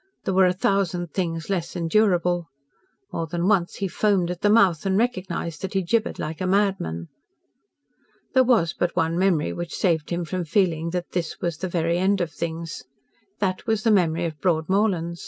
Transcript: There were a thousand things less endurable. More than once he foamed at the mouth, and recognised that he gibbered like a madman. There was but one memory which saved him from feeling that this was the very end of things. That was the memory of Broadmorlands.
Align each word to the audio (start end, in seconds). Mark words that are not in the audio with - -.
There 0.25 0.33
were 0.33 0.47
a 0.47 0.51
thousand 0.51 1.13
things 1.13 1.47
less 1.47 1.75
endurable. 1.75 2.47
More 3.13 3.27
than 3.27 3.47
once 3.47 3.75
he 3.75 3.87
foamed 3.87 4.31
at 4.31 4.41
the 4.41 4.49
mouth, 4.49 4.83
and 4.83 4.97
recognised 4.97 5.61
that 5.61 5.75
he 5.75 5.83
gibbered 5.83 6.17
like 6.17 6.41
a 6.41 6.47
madman. 6.47 7.09
There 8.33 8.43
was 8.43 8.73
but 8.73 8.95
one 8.95 9.15
memory 9.19 9.53
which 9.53 9.75
saved 9.75 10.09
him 10.09 10.25
from 10.25 10.43
feeling 10.45 10.89
that 10.89 11.11
this 11.11 11.39
was 11.39 11.57
the 11.57 11.69
very 11.69 11.99
end 11.99 12.19
of 12.19 12.31
things. 12.31 12.83
That 13.37 13.67
was 13.67 13.83
the 13.83 13.91
memory 13.91 14.25
of 14.25 14.41
Broadmorlands. 14.41 15.19